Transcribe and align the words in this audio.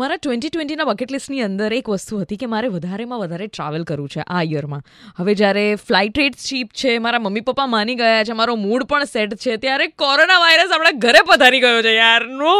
મારા 0.00 0.18
twenty 0.18 0.50
ટ્વેન્ટીના 0.50 0.86
bucket 0.86 1.12
લિસ્ટની 1.14 1.42
અંદર 1.42 1.74
એક 1.74 1.86
વસ્તુ 1.88 2.18
હતી 2.22 2.36
કે 2.36 2.48
મારે 2.54 2.68
વધારેમાં 2.68 3.22
વધારે 3.22 3.46
ટ્રાવેલ 3.48 3.84
કરવું 3.84 4.12
છે 4.14 4.26
આ 4.30 4.42
યરમાં 4.46 4.82
હવે 5.18 5.34
જ્યારે 5.34 5.64
ફ્લાઇટ 5.82 6.20
રેટ 6.22 6.36
ચીપ 6.42 6.74
છે 6.74 6.96
મારા 7.00 7.20
મમ્મી 7.20 7.46
પપ્પા 7.46 7.68
માની 7.68 7.96
ગયા 7.96 8.24
છે 8.24 8.34
મારો 8.34 8.56
મૂડ 8.58 8.86
પણ 8.86 9.08
સેટ 9.08 9.36
છે 9.38 9.56
ત્યારે 9.58 9.88
કોરોના 9.96 10.38
વાયરસ 10.38 10.76
આપણા 10.76 11.00
ઘરે 11.00 11.24
પધારી 11.24 11.62
ગયો 11.62 11.82
છે 11.82 11.94
યાર 11.94 12.28
નો 12.34 12.54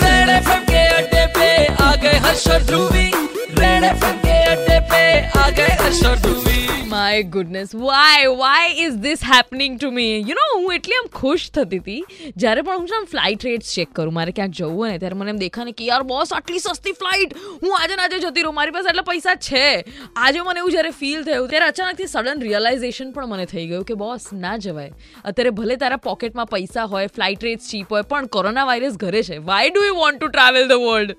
रेड 0.00 0.30
एफएम 0.30 0.64
के 0.64 0.86
अड्डे 0.94 1.26
पे 1.36 1.50
आ 1.82 1.94
गए 1.96 2.16
हर्ष 2.20 2.46
और 2.48 2.62
ध्रुवी 2.64 3.06
रेड 3.56 3.84
एफएम 3.84 4.16
के 4.20 4.42
अड्डे 4.46 4.80
पे 4.90 5.02
आ 5.38 5.48
गए 5.52 5.76
हर्ष 5.80 6.04
और 6.06 6.18
ध्रुवी 6.18 6.73
my 6.89 7.23
goodness 7.33 7.71
why 7.75 8.31
why 8.39 8.73
is 8.85 8.97
this 9.03 9.21
happening 9.25 9.77
to 9.79 9.89
me 9.91 10.17
you 10.29 10.35
know 10.39 10.43
હું 10.53 10.73
એટલી 10.73 10.97
આમ 10.97 11.07
ખુશ 11.15 11.45
થતી 11.49 11.79
હતી. 11.79 12.03
જ્યારે 12.37 12.61
પણ 12.61 12.79
હું 12.79 12.87
છે 12.87 12.95
આમ 12.95 13.05
ફ્લાઇટ 13.05 13.45
રેટ્સ 13.45 13.71
ચેક 13.75 13.93
કરું, 13.93 14.13
મારે 14.13 14.31
ક્યાંક 14.31 14.53
જવું 14.53 14.75
હોય 14.75 14.91
ને, 14.91 14.99
ત્યારે 14.99 15.17
મને 15.21 15.33
એમ 15.35 15.37
દેખાને 15.37 15.71
કે 15.71 15.87
યાર 15.87 16.03
બોસ 16.03 16.33
આટલી 16.33 16.59
સસ્તી 16.59 16.91
ફ્લાઇટ 16.91 17.33
હું 17.63 17.75
આજે 17.79 17.95
આજે 17.95 18.19
જતી 18.19 18.41
રહું. 18.41 18.55
મારી 18.55 18.71
પાસે 18.71 18.89
આટલા 18.89 19.01
પૈસા 19.01 19.35
છે. 19.47 19.63
આજે 20.15 20.39
મને 20.41 20.59
એવું 20.59 20.71
જ્યારે 20.71 20.89
ફીલ 20.89 21.23
થયું, 21.23 21.49
ત્યારે 21.49 21.65
અચાનકથી 21.65 22.07
સડન 22.07 22.45
રિયલાઇઝેશન 22.47 23.11
પણ 23.11 23.33
મને 23.33 23.45
થઈ 23.45 23.65
ગયું 23.67 23.85
કે 23.85 23.99
બોસ 24.03 24.29
ના 24.45 24.57
જવાય. 24.57 24.91
અત્યારે 25.25 25.49
ભલે 25.49 25.75
તારા 25.75 26.01
પોકેટમાં 26.09 26.45
પૈસા 26.45 26.87
હોય 26.95 27.07
ફ્લાઇટ 27.07 27.43
રેટ્સ 27.43 27.71
ચીપ 27.71 27.91
હોય, 27.91 28.01
પણ 28.01 28.25
કોરોના 28.37 28.65
વાયરસ 28.65 28.97
ઘરે 28.97 29.23
છે. 29.23 29.37
Why 29.51 29.69
do 29.69 29.85
you 29.85 29.95
want 29.95 30.21
to 30.21 30.27
travel 30.27 30.67
the 30.67 30.71
world 30.71 31.15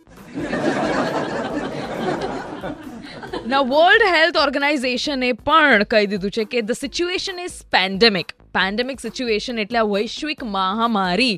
ના 3.46 3.62
વર્લ્ડ 3.64 4.04
હેલ્થ 4.10 4.38
ઓર્ગેનાઇઝેશને 4.40 5.28
પણ 5.40 5.82
કહી 5.86 6.06
દીધું 6.06 6.32
છે 6.36 6.44
કે 6.46 6.62
the 6.62 6.78
situation 6.78 7.36
is 7.42 7.58
pandemic 7.70 8.32
pandemic 8.56 9.00
situation 9.00 9.58
એટલે 9.58 9.78
આ 9.78 9.86
વૈશ્વિક 9.92 10.44
મહામારી 10.44 11.34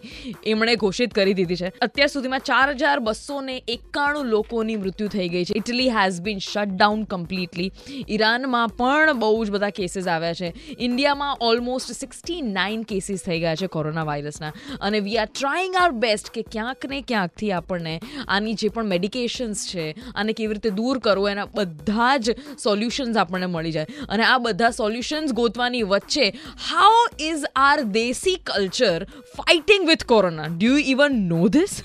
એમણે 0.47 0.77
ઘોષિત 0.77 1.15
કરી 1.15 1.35
દીધી 1.35 1.57
છે. 1.57 1.73
અત્યાર 1.81 2.09
સુધીમાં 2.09 2.41
ચાર 2.41 2.71
હજાર 2.71 2.99
બસો 2.99 3.41
ને 3.41 3.57
એકાણું 3.69 4.27
લોકોની 4.27 4.77
મૃત્યુ 4.77 5.09
થઈ 5.09 5.29
ગઈ 5.29 5.45
છે. 5.45 5.57
Italy 5.57 5.89
has 5.91 6.21
been 6.21 6.39
shut 6.39 6.77
down 6.77 7.05
completely 7.05 7.71
ઈરાનમાં 8.11 8.69
પણ 8.69 9.13
બહુ 9.19 9.45
જ 9.45 9.51
બધા 9.51 9.71
કેસીસ 9.71 10.09
આવ્યા 10.09 10.35
છે. 10.35 10.53
ઇન્ડિયામાં 10.79 11.37
ઓલમોસ્ટ 11.41 11.93
સિક્સટી 11.93 12.41
નાઇન 12.43 12.83
કેસીસ 12.83 13.25
થઈ 13.27 13.41
ગયા 13.41 13.57
છે 13.57 13.67
કોરોના 13.67 14.05
વાયરસના. 14.05 14.53
અને 14.81 15.01
we 15.01 15.19
are 15.19 15.27
trying 15.27 15.77
our 15.77 15.91
best 15.91 16.31
કે 16.31 16.43
ક્યાંક 16.53 16.87
ને 16.87 17.01
ક્યાંકથી 17.01 17.53
આપણને 17.53 18.01
આની 18.29 18.55
જે 18.55 18.69
પણ 18.69 18.85
મેડિકેશન્સ 18.85 19.67
છે 19.69 19.87
આને 20.15 20.33
કેવી 20.33 20.55
રીતે 20.55 20.71
દૂર 20.71 20.99
કરવું, 20.99 21.31
એના 21.31 21.49
બધા 21.55 22.17
જ 22.17 22.37
સોલ્યુશન્સ 22.63 23.17
આપણને 23.17 23.47
મળી 23.47 23.73
જાય. 23.73 23.87
અને 24.09 24.25
આ 24.25 24.39
બધા 24.39 24.71
સોલ્યુશન્સ 24.71 25.33
ગોતવાની 25.33 25.83
વચ્ચે 25.83 26.29
how 26.71 27.08
is 27.24 27.46
our 27.64 27.78
desi 27.96 28.38
culture 28.46 29.08
fighting 29.36 29.88
with 29.88 30.06
corona 30.06 30.50
do 30.52 30.72
you 30.72 30.86
even 30.94 31.20
know 31.28 31.42
this 31.50 31.76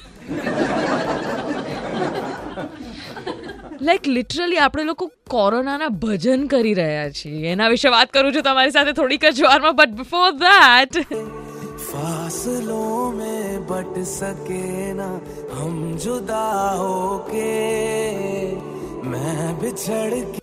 like 3.81 4.07
literally 4.11 4.61
આપણે 4.61 4.85
લોકો 4.85 5.11
કોરોનાના 5.29 5.91
ભજન 6.03 6.47
કરી 6.49 6.75
રહ્યા 6.75 7.11
છીએ 7.13 7.53
એના 7.53 7.69
વિશે 7.69 7.93
વાત 7.97 8.15
કરું 8.15 8.33
છું 8.37 8.47
તમારી 8.47 8.75
સાથે 8.75 8.95
થોડીક 8.95 9.29
જ 9.31 9.45
વારમાં 9.45 9.77
બટ 9.77 10.01
બિફોર 10.01 10.31
ધેટ 10.39 11.03
फासलों 11.81 13.13
में 13.13 13.67
बट 13.67 13.95
सके 14.07 14.65
ना 14.95 15.07
हम 15.53 15.77
जुदा 15.99 16.43
होके 16.81 17.47
मैं 19.05 19.47
बिछड़ 19.61 20.11
के 20.11 20.42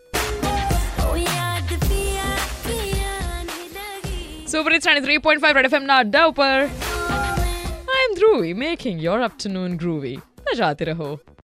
Super 4.51 4.73
it's 4.73 4.87
93.5 4.87 5.55
Red 5.55 5.67
FM 5.67 5.84
now 5.87 6.03
Dow 6.03 6.33
I 6.37 8.09
am 8.09 8.17
Dhruvi 8.17 8.53
making 8.57 8.98
your 8.98 9.19
afternoon 9.23 9.77
groovy. 9.79 10.15
बजाते 10.47 10.84
रहो 10.84 11.09